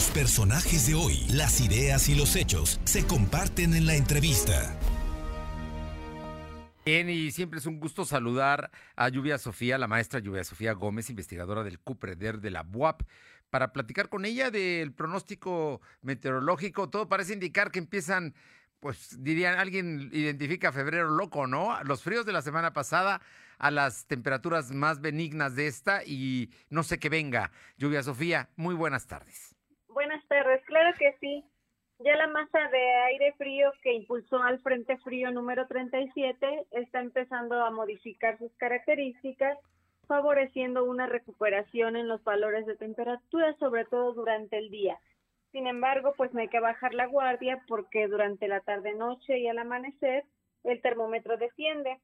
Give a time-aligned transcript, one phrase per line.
[0.00, 4.74] Los personajes de hoy, las ideas y los hechos se comparten en la entrevista.
[6.86, 11.10] Bien, y siempre es un gusto saludar a Lluvia Sofía, la maestra Lluvia Sofía Gómez,
[11.10, 13.02] investigadora del CUPREDER de la BUAP,
[13.50, 16.88] para platicar con ella del pronóstico meteorológico.
[16.88, 18.34] Todo parece indicar que empiezan,
[18.80, 21.78] pues dirían, alguien identifica febrero loco, ¿no?
[21.84, 23.20] Los fríos de la semana pasada
[23.58, 27.52] a las temperaturas más benignas de esta y no sé qué venga.
[27.76, 29.59] Lluvia Sofía, muy buenas tardes.
[30.30, 31.44] Claro que sí.
[31.98, 37.60] Ya la masa de aire frío que impulsó al Frente Frío número 37 está empezando
[37.62, 39.58] a modificar sus características,
[40.06, 44.98] favoreciendo una recuperación en los valores de temperatura, sobre todo durante el día.
[45.50, 49.58] Sin embargo, pues no hay que bajar la guardia porque durante la tarde-noche y al
[49.58, 50.24] amanecer
[50.62, 51.98] el termómetro desciende.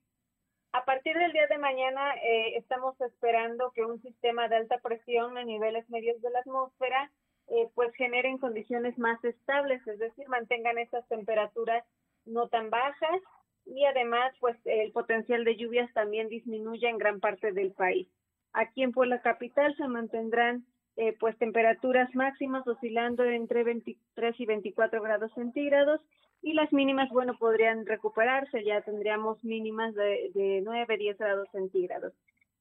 [0.72, 5.38] A partir del día de mañana eh, estamos esperando que un sistema de alta presión
[5.38, 7.12] a niveles medios de la atmósfera
[7.48, 11.84] eh, pues generen condiciones más estables, es decir, mantengan esas temperaturas
[12.24, 13.20] no tan bajas
[13.64, 18.08] y además pues el potencial de lluvias también disminuye en gran parte del país.
[18.52, 20.64] Aquí en Puebla Capital se mantendrán
[20.96, 26.00] eh, pues temperaturas máximas oscilando entre 23 y 24 grados centígrados
[26.42, 32.12] y las mínimas, bueno, podrían recuperarse, ya tendríamos mínimas de, de 9, 10 grados centígrados.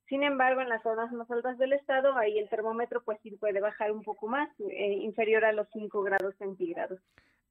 [0.07, 3.59] Sin embargo, en las zonas más altas del estado, ahí el termómetro pues sí puede
[3.59, 6.99] bajar un poco más, eh, inferior a los 5 grados centígrados.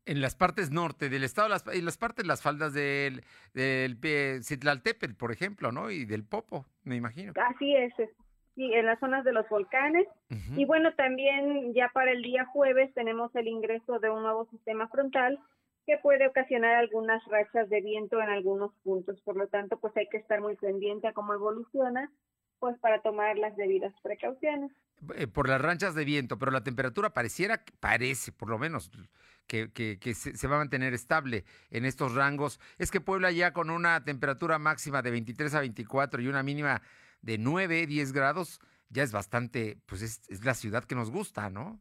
[0.07, 3.25] En las partes norte del estado, las, en las partes, las faldas del,
[3.55, 3.99] del
[4.45, 5.91] Citlaltépetl, por ejemplo, ¿no?
[5.91, 7.33] Y del Popo, me imagino.
[7.37, 7.93] Así es,
[8.55, 10.07] sí, en las zonas de los volcanes.
[10.57, 14.89] Y bueno, también ya para el día jueves tenemos el ingreso de un nuevo sistema
[14.89, 15.41] frontal
[15.87, 19.21] que puede ocasionar algunas rachas de viento en algunos puntos.
[19.23, 22.11] Por lo tanto, pues hay que estar muy pendiente a cómo evoluciona
[22.65, 24.73] pues para tomar las debidas precauciones.
[25.17, 28.91] Eh, por las ranchas de viento, pero la temperatura pareciera, parece por lo menos,
[29.47, 32.59] que, que, se, va a mantener estable en estos rangos.
[32.79, 36.81] Es que Puebla ya con una temperatura máxima de 23 a 24 y una mínima
[37.21, 41.51] de 9, 10 grados, ya es bastante, pues es, es la ciudad que nos gusta,
[41.51, 41.79] ¿no?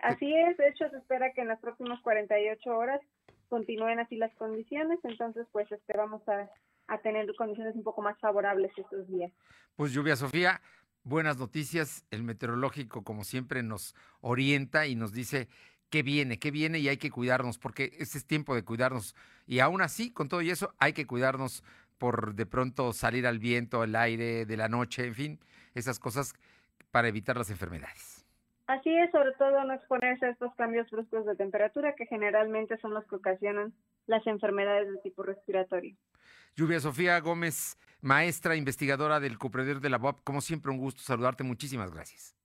[0.00, 3.00] Así es, de hecho se espera que en las próximas 48 horas
[3.48, 6.50] continúen así las condiciones, entonces pues esperamos a
[6.88, 9.32] a tener condiciones un poco más favorables estos días.
[9.76, 10.60] Pues lluvia, Sofía,
[11.02, 12.04] buenas noticias.
[12.10, 15.48] El meteorológico, como siempre, nos orienta y nos dice
[15.90, 19.14] qué viene, qué viene y hay que cuidarnos, porque ese es tiempo de cuidarnos.
[19.46, 21.62] Y aún así, con todo y eso, hay que cuidarnos
[21.98, 25.40] por de pronto salir al viento, el aire de la noche, en fin,
[25.74, 26.34] esas cosas
[26.90, 28.24] para evitar las enfermedades.
[28.66, 32.94] Así es, sobre todo no exponerse a estos cambios bruscos de temperatura que generalmente son
[32.94, 33.74] los que ocasionan
[34.06, 35.94] las enfermedades de tipo respiratorio.
[36.56, 41.42] Lluvia Sofía Gómez, maestra investigadora del Cupreder de la UAP, como siempre un gusto saludarte,
[41.42, 42.36] muchísimas gracias.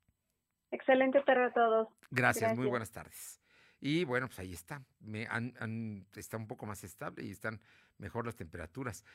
[0.72, 1.88] Excelente tarde a todos.
[2.10, 3.40] Gracias, muy buenas tardes.
[3.80, 7.62] Y bueno, pues ahí está, Me han, está un poco más estable y están
[7.98, 9.06] mejor las temperaturas.